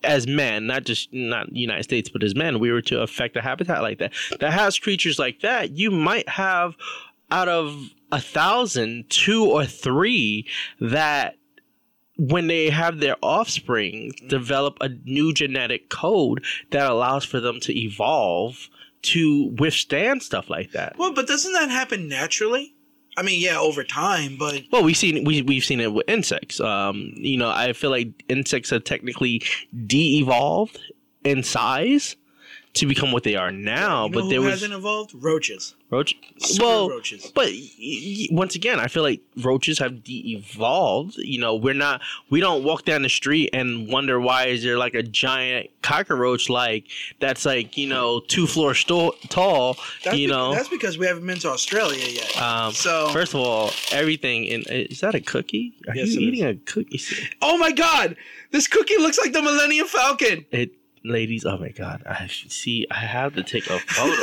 [0.04, 3.42] as men, not just not United States, but as men, we were to affect a
[3.42, 6.76] habitat like that that has creatures like that, you might have
[7.32, 10.46] out of a thousand, two or three
[10.80, 11.36] that
[12.18, 17.76] when they have their offspring develop a new genetic code that allows for them to
[17.76, 18.70] evolve
[19.04, 20.98] to withstand stuff like that.
[20.98, 22.74] Well, but doesn't that happen naturally?
[23.16, 26.60] I mean, yeah, over time, but Well, we've seen we we've seen it with insects.
[26.60, 29.44] Um, you know, I feel like insects have technically
[29.86, 30.80] de-evolved
[31.24, 32.16] in size
[32.74, 34.06] to become what they are now.
[34.06, 35.14] You know but there who was hasn't evolved?
[35.14, 35.76] Roaches.
[35.92, 36.16] roach.
[36.60, 37.32] Well, roaches.
[37.36, 37.50] but
[38.32, 41.18] once again, I feel like roaches have de-evolved.
[41.18, 42.02] You know, we're not.
[42.32, 46.50] We don't walk down the street and wonder why is there like a giant cockroach
[46.50, 46.86] like
[47.20, 49.78] that's like you know two floors sto- tall.
[50.04, 50.54] That's you know.
[50.54, 52.42] that's because we haven't been to Australia yet.
[52.42, 55.74] um, so, first of all, everything in is that a cookie?
[55.88, 57.00] Are Yes, you eating a cookie?
[57.42, 58.16] oh my god,
[58.52, 60.46] this cookie looks like the Millennium Falcon.
[60.52, 60.72] It,
[61.04, 61.46] ladies.
[61.46, 62.04] Oh my god!
[62.06, 62.86] I see.
[62.92, 64.22] I have to take a photo.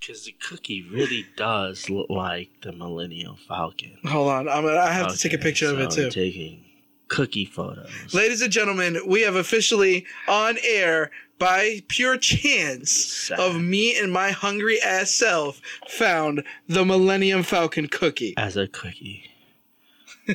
[0.00, 3.96] Because the cookie really does look like the Millennium Falcon.
[4.06, 6.04] Hold on, I'm gonna, I have to take a Okay, picture of it too.
[6.04, 6.64] I'm taking
[7.08, 7.90] cookie photos.
[8.14, 14.30] Ladies and gentlemen, we have officially on air by pure chance of me and my
[14.30, 18.34] hungry ass self found the Millennium Falcon cookie.
[18.36, 19.24] as a cookie.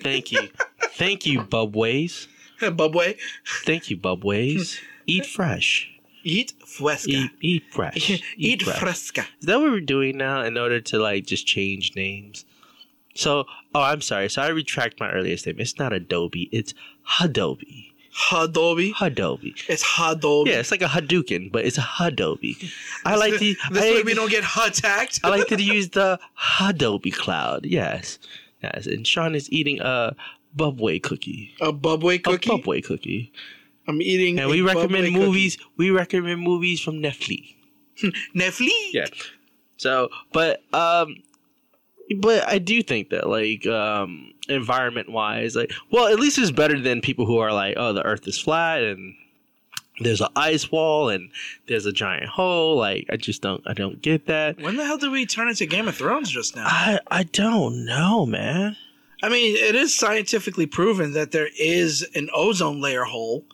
[0.02, 0.50] Thank you.
[0.92, 2.28] Thank you, Bubways.
[2.62, 3.18] Bubway,
[3.64, 4.80] Thank you, Bubways.
[5.06, 5.90] Eat fresh.
[6.24, 7.10] eat fresca.
[7.12, 8.22] Eat, eat fresh.
[8.38, 9.26] Eat fresca.
[9.40, 12.44] Is that what we're doing now in order to like just change names?
[13.16, 14.30] So, oh, I'm sorry.
[14.30, 15.62] So I retract my earlier statement.
[15.62, 16.50] It's not Adobe.
[16.52, 16.74] It's
[17.10, 17.94] Hadobe.
[18.30, 18.94] Hadobe.
[18.94, 19.54] Hadobe.
[19.70, 20.48] It's Hadobe.
[20.48, 22.72] Yeah, it's like a Hadouken, but it's a Hadobe.
[23.06, 23.56] I like to.
[23.72, 25.20] This I way we don't get attacked.
[25.24, 27.66] I like to use the Hadobe cloud.
[27.66, 28.20] Yes,
[28.62, 28.88] yes.
[28.88, 30.16] And Sean is eating a
[30.58, 31.54] Bubway cookie.
[31.62, 32.50] a Bubway cookie.
[32.50, 33.32] A Bubway cookie.
[33.88, 34.40] I'm eating.
[34.40, 35.18] And we recommend cookie.
[35.18, 35.58] movies.
[35.78, 37.56] We recommend movies from Netflix.
[38.36, 38.70] Netflix.
[38.92, 39.06] Yeah.
[39.78, 41.18] So, but um,
[42.20, 46.80] but I do think that like um, environment wise, like, well, at least it's better
[46.80, 49.16] than people who are like, oh, the Earth is flat and
[50.00, 51.30] there's an ice wall and
[51.68, 52.78] there's a giant hole.
[52.78, 54.60] Like, I just don't, I don't get that.
[54.62, 56.66] When the hell did we turn into Game of Thrones just now?
[56.66, 58.78] I I don't know, man.
[59.22, 63.46] I mean, it is scientifically proven that there is an ozone layer hole.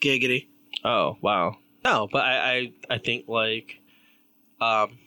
[0.00, 0.48] Giggity.
[0.84, 1.58] Oh wow.
[1.84, 3.80] No, but I I, I think like,
[4.60, 4.98] um.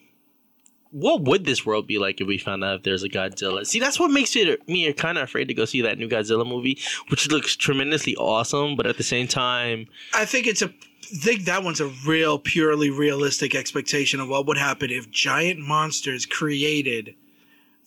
[0.91, 3.67] What would this world be like if we found out if there's a Godzilla?
[3.67, 6.47] See, that's what makes it me kind of afraid to go see that new Godzilla
[6.47, 6.79] movie,
[7.09, 10.67] which looks tremendously awesome, but at the same time, I think it's a.
[10.67, 15.59] I think that one's a real, purely realistic expectation of what would happen if giant
[15.59, 17.15] monsters created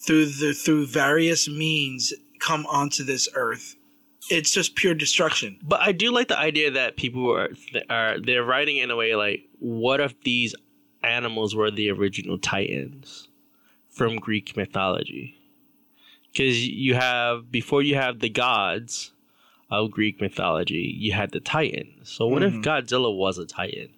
[0.01, 3.77] through the through various means come onto this earth.
[4.31, 5.59] It's just pure destruction.
[5.63, 7.51] But I do like the idea that people are
[7.89, 10.55] are they're writing in a way like, what if these
[11.03, 13.29] animals were the original titans
[13.89, 15.37] from Greek mythology?
[16.33, 19.13] Because you have before you have the gods
[19.71, 22.11] of Greek mythology, you had the titans.
[22.11, 23.91] So what if Godzilla was a titan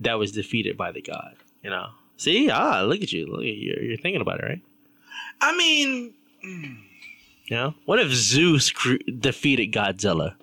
[0.00, 1.36] that was defeated by the god?
[1.62, 1.88] You know.
[2.18, 3.26] See, ah, look at you.
[3.26, 4.62] Look, you're, you're thinking about it, right?
[5.40, 10.34] I mean, You know, what if Zeus cre- defeated Godzilla?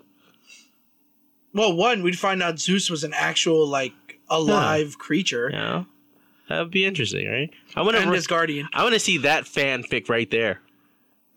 [1.53, 3.93] well, one we'd find out Zeus was an actual like
[4.29, 5.85] alive creature You know,
[6.49, 7.49] that would be interesting, right?
[7.75, 8.11] I want to.
[8.11, 8.67] his guardian.
[8.73, 10.61] I want to see that fanfic right there.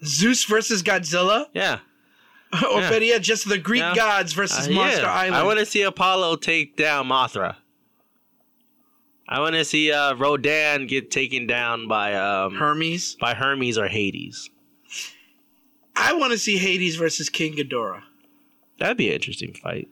[0.04, 1.78] Zeus versus Godzilla, Yeah.
[2.70, 2.90] or Yeah.
[2.90, 3.94] better yet, just the Greek Yeah.
[3.94, 5.12] gods versus Uh, Monster yeah.
[5.12, 5.36] Island.
[5.36, 7.56] I want to see Apollo take down Mothra.
[9.28, 13.16] I want to see uh, Rodan get taken down by um, Hermes.
[13.20, 14.50] by Hermes or Hades.
[15.96, 18.02] I want to see Hades versus King Ghidorah
[18.78, 19.88] That'd be an interesting fight.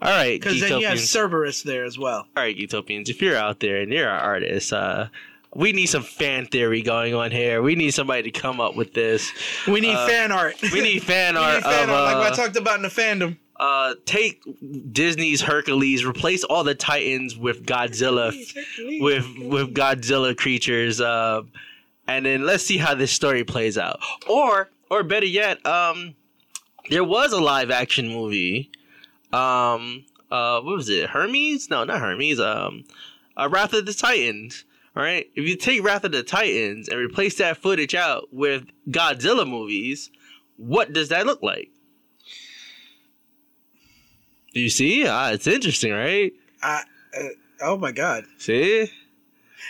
[0.00, 2.26] All right, because then you have Cerberus there as well.
[2.36, 3.08] All right, Utopians.
[3.08, 5.08] If you're out there and you're an artist, uh,
[5.54, 7.62] we need some fan theory going on here.
[7.62, 9.32] We need somebody to come up with this.
[9.66, 10.56] We need Uh, fan art.
[10.60, 12.76] We need fan We art need fan of art, like what uh, I talked about
[12.76, 13.38] in the fandom.
[13.58, 14.42] Uh, take
[14.92, 18.32] Disney's Hercules, replace all the Titans with Godzilla,
[19.00, 21.42] with with Godzilla creatures, uh,
[22.06, 24.00] and then let's see how this story plays out.
[24.28, 26.14] Or, or better yet, um,
[26.90, 28.70] there was a live action movie.
[29.32, 31.10] Um, uh, what was it?
[31.10, 31.70] Hermes?
[31.70, 32.40] No, not Hermes.
[32.40, 32.84] Um,
[33.36, 34.64] uh, Wrath of the Titans.
[34.96, 35.28] All right.
[35.34, 40.10] If you take Wrath of the Titans and replace that footage out with Godzilla movies,
[40.56, 41.70] what does that look like?
[44.56, 45.06] Do you see?
[45.06, 46.32] Ah, it's interesting, right?
[46.62, 46.82] I,
[47.14, 47.22] uh,
[47.60, 48.80] oh my god, See?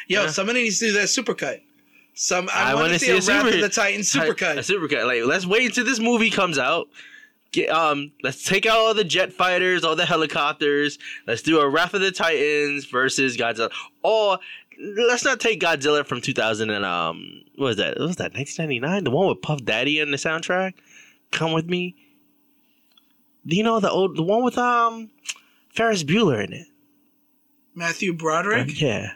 [0.07, 0.23] yo!
[0.23, 0.27] Yeah.
[0.29, 1.61] Somebody needs to do that supercut.
[2.15, 4.19] Some I, I want to see, a see a Wrath super- of the Titans A
[4.21, 4.59] supercut.
[4.59, 5.05] supercut.
[5.09, 6.87] Like, let's wait until this movie comes out.
[7.51, 11.01] Get, um, let's take out all the jet fighters, all the helicopters.
[11.27, 13.73] Let's do a Wrath of the Titans versus Godzilla.
[14.05, 14.39] Or
[14.81, 17.99] let's not take Godzilla from 2000 and um, what was that?
[17.99, 19.03] What was that 1999?
[19.03, 20.75] The one with Puff Daddy in the soundtrack.
[21.33, 21.97] Come with me.
[23.47, 25.11] Do you know the old, the one with um,
[25.73, 26.67] Ferris Bueller in it?
[27.75, 28.81] Matthew Broderick.
[28.81, 29.13] Yeah.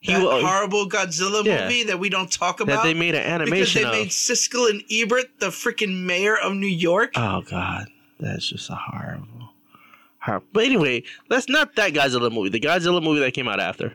[0.00, 1.64] He that wa- horrible Godzilla Yeah.
[1.64, 2.82] movie that we don't talk about.
[2.82, 3.92] that they made an animation because they of.
[3.92, 7.12] made Siskel and Ebert the freaking mayor of New York.
[7.16, 7.86] Oh God,
[8.18, 9.50] that's just a horrible,
[10.18, 12.48] Her- But anyway, that's not that Godzilla movie.
[12.48, 13.94] The Godzilla movie that came out after.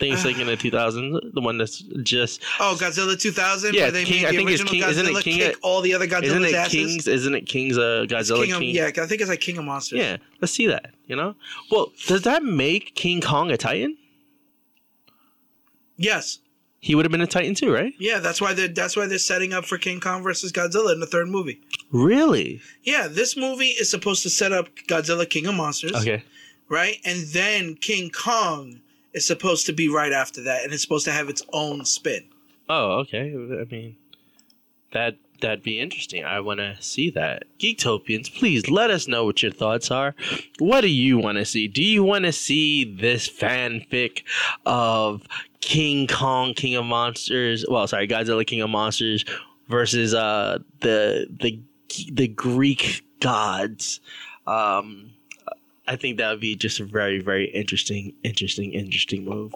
[0.00, 1.34] It's like in the 2000s.
[1.34, 3.74] The one that's just Oh, Godzilla 2000.
[3.74, 5.80] Yeah, they King- made I think it's original King- Godzilla isn't it King kick all
[5.82, 6.72] the other Godzilla's isn't it asses.
[6.72, 7.06] King's?
[7.06, 8.74] Isn't it King's uh, Godzilla King of, King?
[8.74, 9.98] yeah, I think it's like King of Monsters.
[10.00, 10.94] Yeah, let's see that.
[11.06, 11.34] You know,
[11.70, 13.96] well, does that make King Kong a Titan?
[15.96, 16.38] Yes.
[16.82, 17.92] He would have been a Titan too, right?
[17.98, 21.00] Yeah, that's why they're that's why they're setting up for King Kong versus Godzilla in
[21.00, 21.60] the third movie.
[21.92, 22.62] Really?
[22.84, 26.22] Yeah, this movie is supposed to set up Godzilla King of Monsters, Okay.
[26.70, 26.96] right?
[27.04, 28.80] And then King Kong
[29.12, 32.24] is supposed to be right after that, and it's supposed to have its own spin.
[32.68, 33.32] Oh, okay.
[33.32, 33.96] I mean,
[34.92, 36.24] that that'd be interesting.
[36.24, 37.44] I want to see that.
[37.58, 40.14] Geektopians, please let us know what your thoughts are.
[40.58, 41.66] What do you want to see?
[41.66, 44.22] Do you want to see this fanfic
[44.66, 45.26] of
[45.60, 47.64] King Kong, King of Monsters?
[47.68, 49.24] Well, sorry, Godzilla, King of Monsters
[49.68, 51.60] versus uh the the
[52.12, 54.00] the Greek gods.
[54.46, 55.09] Um,
[55.90, 59.52] I think that would be just a very, very interesting, interesting, interesting move.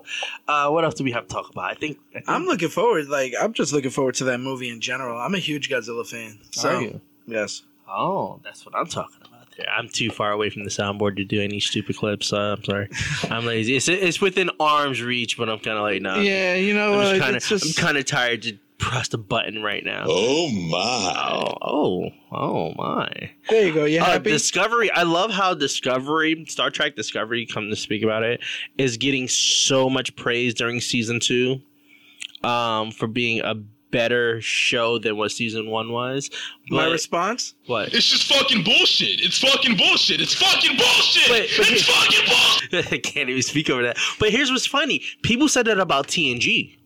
[0.48, 1.70] Uh, what else do we have to talk about?
[1.70, 4.68] I think, I think I'm looking forward, like I'm just looking forward to that movie
[4.68, 5.16] in general.
[5.16, 6.40] I'm a huge Godzilla fan.
[6.50, 7.00] So Are you?
[7.28, 7.62] yes.
[7.88, 9.66] Oh, that's what I'm talking about there.
[9.70, 12.32] I'm too far away from the soundboard to do any stupid clips.
[12.32, 12.88] Uh, I'm sorry.
[13.30, 13.76] I'm lazy.
[13.76, 16.16] It's, it's within arm's reach, but I'm kind of like, no.
[16.16, 19.08] Yeah, you know, I'm just kind it's of just I'm kind of tired to press
[19.08, 20.04] the button right now.
[20.06, 21.14] Oh my.
[21.16, 23.08] Oh, oh, oh my.
[23.48, 23.84] there you go.
[23.84, 24.18] You Uh.
[24.18, 24.90] Discovery.
[24.90, 28.40] I love how Discovery, Star Trek Discovery, come to speak about it,
[28.78, 31.60] is getting so much praise during season two,
[32.42, 36.28] um, for being a better show than what season one was.
[36.68, 37.54] My response?
[37.66, 37.94] what?
[37.94, 39.20] It's just fucking bullshit.
[39.20, 40.20] It's fucking bullshit.
[40.20, 41.28] It's fucking bullshit.
[41.28, 42.92] But- but it's here- fucking bullshit.
[42.92, 43.96] I can't even speak over that.
[44.18, 46.76] But here's what's funny: people said that about TNG.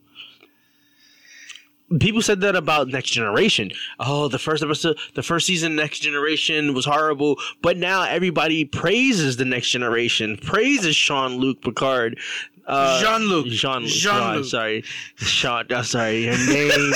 [2.00, 3.70] People said that about Next Generation.
[3.98, 7.38] Oh, the first episode, the first season, Next Generation was horrible.
[7.62, 12.18] But now everybody praises the Next Generation, praises Sean Luc Picard.
[12.66, 13.46] Uh, Jean-Luc.
[13.46, 13.88] Jean Luc.
[13.90, 14.44] Jean-Luc.
[14.44, 14.82] sorry,
[15.16, 15.64] Sean.
[15.70, 16.24] I'm sorry.
[16.24, 16.92] Your name.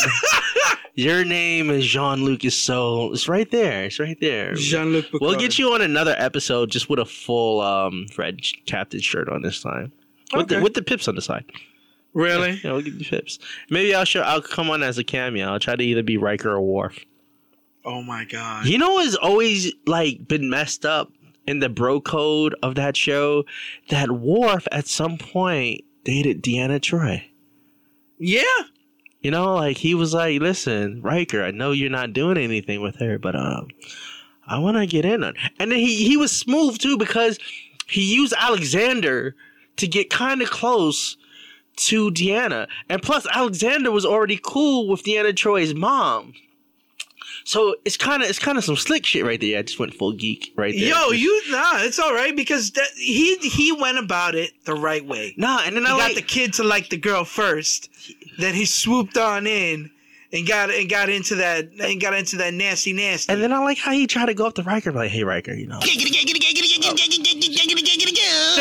[0.95, 2.45] your name is Jean Luc.
[2.45, 3.11] Is so.
[3.15, 3.85] It's right there.
[3.85, 4.55] It's right there.
[4.55, 5.21] Jean-Luc Picard.
[5.23, 9.41] We'll get you on another episode just with a full um red captain shirt on
[9.41, 9.93] this time.
[10.35, 10.63] With the Okay.
[10.63, 11.47] with the pips on the side.
[12.15, 12.61] Really?
[12.63, 13.39] Yeah, we'll get the pips.
[13.71, 15.47] Maybe I'll show I'll come on as a cameo.
[15.51, 17.05] I'll try to either be Riker or Worf.
[17.85, 18.67] Oh my god.
[18.67, 21.11] You know what's always like been messed up
[21.47, 23.45] in the bro code of that show?
[23.89, 27.25] That Worf at some point dated Deanna Troi.
[28.19, 28.43] Yeah.
[29.21, 32.97] You know, like he was like, "Listen, Riker, I know you're not doing anything with
[32.97, 33.69] her, but um,
[34.47, 37.39] I want to get in on." And then he he was smooth too because
[37.87, 39.37] he used Alexander
[39.77, 41.17] to get kind of close
[41.77, 46.35] to Deanna, and plus Alexander was already cool with Deanna Troi's mom.
[47.45, 49.59] So it's kind of it's kind of some slick shit right there.
[49.59, 50.91] I just went full geek right there.
[50.91, 55.05] Yo, you nah, it's all right because that, he he went about it the right
[55.05, 55.35] way.
[55.37, 57.91] nah, and then He I got like the kid to like the girl first,
[58.39, 59.91] then he swooped on in
[60.33, 63.33] and got and got into that and got into that nasty nasty.
[63.33, 65.53] and then I like how he tried to go up to Riker like, "Hey, Riker,
[65.53, 65.81] you know."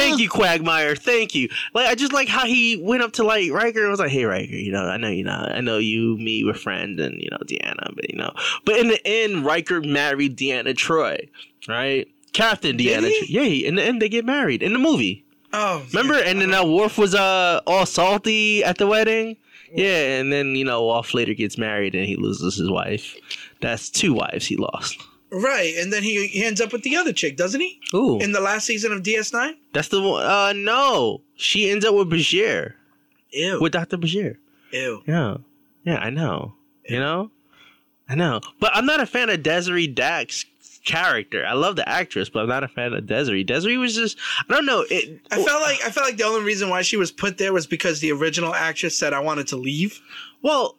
[0.01, 0.95] Thank you, Quagmire.
[0.95, 1.49] Thank you.
[1.73, 4.25] Like I just like how he went up to like Riker and was like, "Hey,
[4.25, 7.29] Riker, you know, I know you know, I know you, me, we're friends, and you
[7.31, 8.31] know, Deanna, but you know."
[8.65, 11.29] But in the end, Riker married Deanna Troi,
[11.67, 12.07] right?
[12.33, 13.07] Captain Did Deanna.
[13.09, 13.17] he?
[13.35, 13.41] Troy.
[13.43, 15.23] Yeah, in the end, they get married in the movie.
[15.53, 16.15] oh, Remember?
[16.19, 16.29] yeah.
[16.29, 19.37] And then that Worf was uh all salty at the wedding.
[19.73, 23.15] Yeah, and then you know Worf later gets married and he loses his wife.
[23.61, 25.01] That's two wives he lost.
[25.31, 27.79] Right, and then he, he ends up with the other chick, doesn't he?
[27.93, 29.53] Ooh, In the last season of DS9.
[29.73, 30.25] that's the one.
[30.25, 32.73] Uh, no, she ends up with Bashir,
[33.31, 33.59] Ew.
[33.61, 34.37] with Doctor Bashir.
[34.71, 35.03] Ew.
[35.07, 35.37] Yeah.
[35.83, 36.53] Yeah, I know.
[36.87, 37.31] You know?
[38.09, 38.41] I know.
[38.59, 40.45] But I'm not a fan of Desiree Dax's
[40.83, 41.45] character.
[41.45, 43.43] I love the actress, but I'm not a fan of Desiree.
[43.43, 44.17] Desiree was just
[44.49, 44.83] I don't know.
[44.89, 47.53] It I felt like I felt like the only reason why she was put there
[47.53, 50.01] was because the original actress said I wanted to leave.
[50.41, 50.77] well,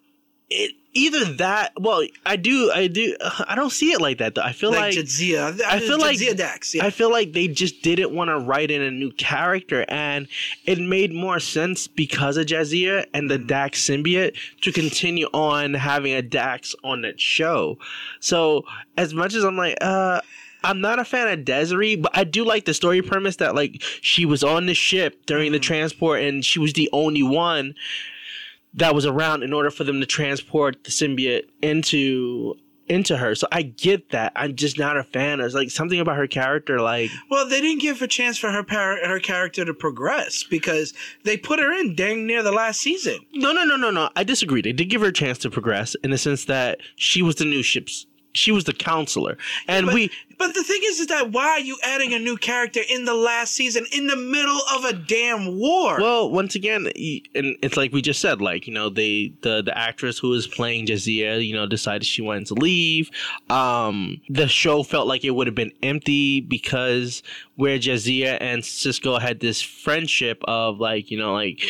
[0.50, 4.34] it either that well, I do I do uh, I don't see it like that
[4.34, 4.42] though.
[4.42, 5.60] I feel Like, like, Jadzia.
[5.62, 6.74] I feel like- Jadzia Dax.
[6.74, 6.84] Yeah.
[6.84, 10.28] I feel like they just didn't want to write in a new character, and
[10.66, 13.46] it made more sense because of Jadzia and the mm-hmm.
[13.46, 17.78] Dax symbiote to continue on having a Dax on that show.
[18.20, 18.64] So
[18.96, 20.20] as much as I'm like, uh,
[20.64, 23.82] I'm not a fan of Desiree, but I do like the story premise that like
[24.00, 25.64] she was on the ship during the mm-hmm.
[25.64, 27.74] transport and she was the only one
[28.74, 32.54] that was around in order for them to transport the symbiote into
[32.88, 33.34] into her.
[33.34, 34.32] So I get that.
[34.34, 35.38] I'm just not a fan.
[35.38, 38.62] There's like something about her character like Well, they didn't give a chance for her
[38.64, 40.92] par- her character to progress because
[41.24, 43.20] they put her in dang near the last season.
[43.32, 44.10] no no no no no.
[44.16, 44.62] I disagree.
[44.62, 47.44] They did give her a chance to progress in the sense that she was the
[47.44, 49.36] new ship's she was the counselor,
[49.68, 52.36] and But, we but the thing is, is that why are you adding a new
[52.36, 56.00] character in the last season in the middle of a damn war?
[56.00, 59.76] Well, once again, and it's like we just said, like you know, they the the
[59.76, 63.10] actress who was playing Jadzia, you know, decided she wanted to leave.
[63.50, 67.22] Um, the show felt like it would have been empty because
[67.54, 71.60] where Jadzia and Sisko had this friendship of like you know, like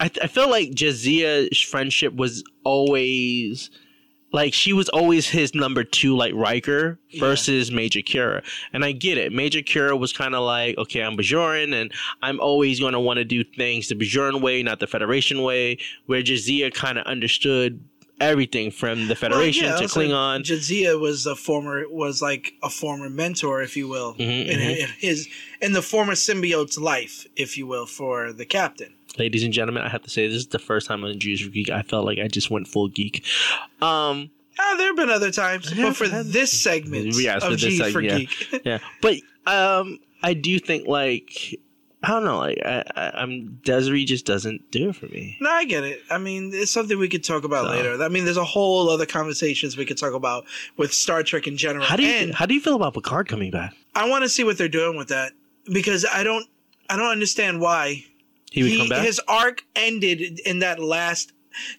[0.00, 3.70] I I feel like Jadzia's friendship was always.
[4.36, 8.42] Like she was always his number two, like Riker versus Major Kira.
[8.74, 9.32] and I get it.
[9.32, 11.90] Major Kira was kind of like, okay, I'm Bajoran, and
[12.22, 15.78] I'm always going to want to do things the Bajoran way, not the Federation way.
[16.04, 17.80] Where Jadzia kind of understood
[18.20, 20.42] everything from the Well, Federation yeah, to Klingon.
[20.42, 24.76] Jadzia was a former was like a former mentor, if you will, Mhm, in, mhm.
[24.82, 25.28] in his
[25.62, 28.92] in the former symbiote's life, if you will, for the captain.
[29.18, 31.50] Ladies and gentlemen, I have to say this is the first time on Jews for
[31.50, 33.24] Geek I felt like I just went full geek.
[33.80, 37.74] Um, Ah, there have been other times, but for this segment Yes, for of this
[37.74, 38.18] G for segment, yeah.
[38.18, 41.54] Geek, yeah, but um, I do think like
[42.02, 45.36] I don't know, like I, I, I'm Desiree just doesn't do it for me.
[45.42, 46.00] no, I get it.
[46.10, 48.02] I mean, it's something we could talk about So- later.
[48.02, 50.46] I mean, there's a whole other conversations we could talk about
[50.78, 51.84] with Star Trek in general.
[51.84, 53.74] How do you and how do you feel about Picard coming back?
[53.94, 55.32] I want to see what they're doing with that
[55.70, 56.46] because I don't
[56.88, 58.04] I don't understand why
[58.50, 59.04] He would come back.
[59.06, 61.32] his arc ended in that last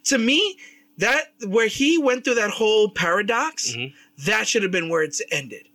[0.06, 0.58] to me
[0.98, 3.94] that where he went through that whole paradox Mhm.
[4.26, 5.68] that should have been where it's ended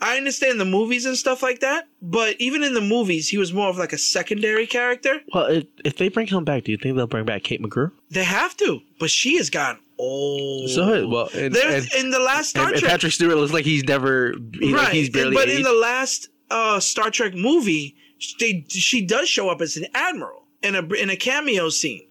[0.00, 3.52] i understand the movies and stuff like that but even in the movies he was
[3.52, 6.78] more of like a secondary character well, if, if they bring him back, do you
[6.78, 7.92] think they'll bring back Kate Mulgrew?
[8.10, 12.50] they have to but she has gone old So well, and, and, in the last
[12.50, 15.34] star and- trek Patrick Stewart looks like he's never, he, like he's barely.
[15.34, 17.94] but in the last uh, Star Trek movie,
[18.38, 22.02] they she does show up as an admiral in a in a cameo scene.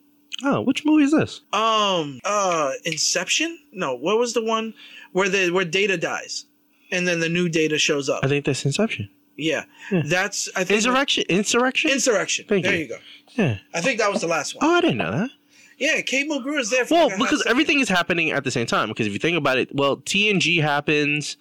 [0.43, 1.41] oh, which movie is this?
[1.53, 3.57] Um, uh, Inception?
[3.71, 4.73] No, what was the one
[5.11, 6.45] where the where Data dies,
[6.91, 8.21] and then the new Data shows up?
[8.23, 9.09] I think that's Inception.
[9.37, 10.03] yeah, Yeah.
[10.05, 11.23] that's I think Insurrection.
[11.29, 11.91] Insurrection.
[11.91, 12.45] Insurrection.
[12.47, 12.81] Thank there you.
[12.81, 12.87] you.
[12.89, 12.97] go.
[13.35, 13.57] yeah.
[13.73, 14.65] I think that was the last one.
[14.65, 15.29] Oh, I didn't know that.
[15.77, 16.85] Yeah, Kate Mulgrew is there.
[16.85, 18.89] For Well, like because everything is happening at the same time.
[18.89, 21.37] Because if you think about it, well, TNG happens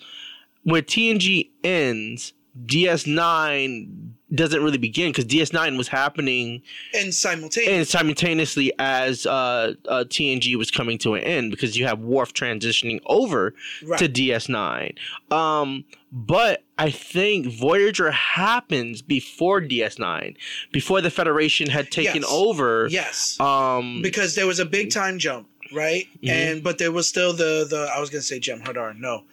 [0.64, 2.34] where TNG ends.
[2.66, 6.62] DS9 doesn't really begin because DS9 was happening
[6.94, 7.74] and simultaneously.
[7.74, 12.34] and simultaneously as uh, uh, TNG was coming to an end because you have Worf
[12.34, 13.98] transitioning over Right.
[13.98, 14.94] to DS9.
[15.30, 20.36] Um, but I think Voyager happens before DS9,
[20.72, 22.30] before the Federation had taken Yes.
[22.30, 22.86] over.
[22.90, 26.06] yes, Um, because there was a big time jump, right?
[26.22, 26.28] Mhm.
[26.28, 29.24] And but there was still the the I was gonna say Jem Hadar, no,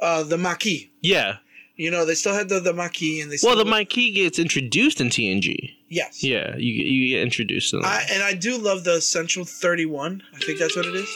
[0.00, 0.88] uh, the Maquis.
[1.02, 1.38] yeah.
[1.76, 4.38] You know, they still had the the Maquis, and they still Well, the Maquis gets
[4.38, 5.74] introduced in TNG.
[5.88, 7.84] yes, Yeah, you you get introduced to them.
[7.84, 10.22] I, and I do love the Central Thirty One.
[10.34, 11.08] I think that's what it is.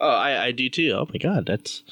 [0.00, 0.90] oh, I, I do too.
[0.98, 1.84] Oh my god, that's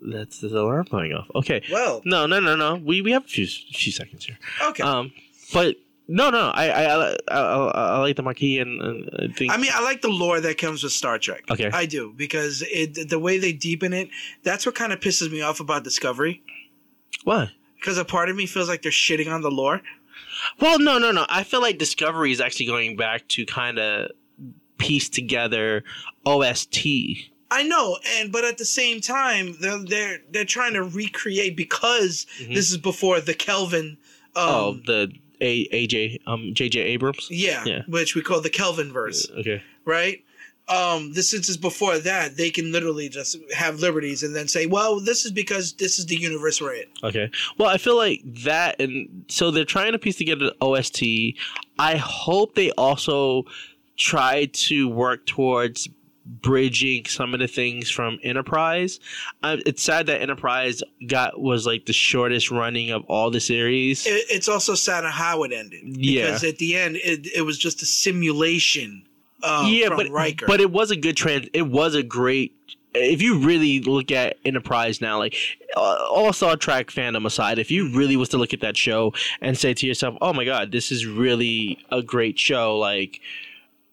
[0.00, 1.26] that's the alarm going off.
[1.34, 1.62] Okay.
[1.72, 2.76] Well, No, no, no, no.
[2.76, 4.38] We we have a few few seconds here.
[4.62, 4.82] okay.
[4.84, 5.12] Um,
[5.52, 6.50] but no, no.
[6.54, 10.02] I I I, I, like the Maquis and, and I think I mean, I like
[10.02, 11.44] the lore that comes with Star Trek.
[11.50, 11.68] Okay.
[11.72, 14.08] I do because it the way they deepen it.
[14.44, 16.42] That's what kind of pisses me off about Discovery.
[17.24, 17.50] What?
[17.76, 19.80] Because a part of me feels like they're shitting on the lore.
[20.60, 21.26] Well, no, no, no.
[21.28, 24.10] I feel like Discovery is actually going back to kind of
[24.78, 25.84] piece together
[26.26, 26.86] OST.
[27.50, 32.26] I know, and but at the same time, they're they're they're trying to recreate because
[32.40, 32.54] Mhm.
[32.54, 33.96] this is before the Kelvin.
[34.36, 37.26] Um, oh, the A AJ um JJ Abrams.
[37.30, 37.82] yeah, yeah.
[37.88, 39.62] which we call the Kelvin verse, Okay.
[39.86, 40.22] right?
[40.68, 44.66] Um, this since is before that, they can literally just have liberties and then say,
[44.66, 47.30] "Well, this is because this is the universe we're in." Okay.
[47.56, 51.02] Well, I feel like that, and so they're trying to piece together the OST.
[51.78, 53.44] I hope they also
[53.96, 55.88] try to work towards
[56.26, 59.00] bridging some of the things from Enterprise.
[59.42, 64.06] It's sad that Enterprise got was like the shortest running of all the series.
[64.06, 66.26] It, it's also sad on how it ended Yeah.
[66.26, 69.04] because at the end, it, it was just a simulation.
[69.42, 70.46] Um, yeah, but Riker.
[70.46, 71.48] but it was a good trans.
[71.52, 72.54] It was a great.
[72.94, 75.36] If you really look at Enterprise now, like
[75.76, 79.12] uh, all Star Trek fandom aside, if you really was to look at that show
[79.40, 83.20] and say to yourself, "Oh my God, this is really a great show," like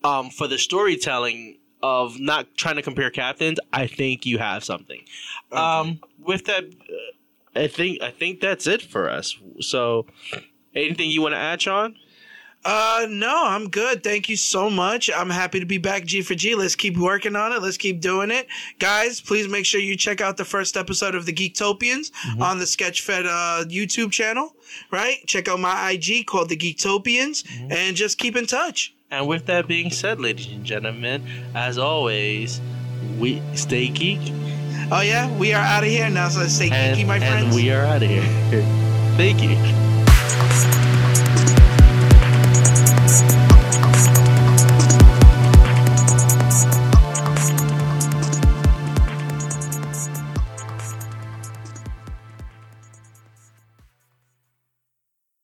[0.04, 5.04] um, for the storytelling of not trying to compare captains, I think you have something.
[5.52, 9.38] Um, with that, uh, I think I think that's it for us.
[9.62, 10.08] So,
[10.74, 11.96] anything you want to add, Sean?
[12.66, 14.03] Uh, no, I'm good.
[14.03, 15.09] Thank you so much.
[15.16, 16.03] I'm happy to be back.
[16.05, 16.55] G for G.
[16.55, 17.61] Let's keep working on it.
[17.61, 18.47] Let's keep doing it,
[18.80, 19.22] guys.
[19.22, 22.11] Please make sure you check out the first episode of the Geektopians
[22.41, 24.55] on the Sketchfed uh, YouTube channel.
[24.89, 25.18] Right?
[25.28, 28.95] Check out my IG called the Geektopians, and just keep in touch.
[29.11, 32.59] And with that being said, ladies and gentlemen, as always,
[33.20, 34.20] we stay geek.
[34.91, 36.30] Oh yeah, we are out of here now.
[36.30, 37.55] So say And, Kiki, my and friends.
[37.55, 38.24] we are out of here.
[39.18, 39.95] Thank you.